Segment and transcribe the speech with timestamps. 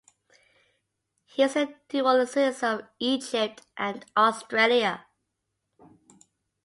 [1.27, 5.05] He is a dual citizen of Egypt and Australia.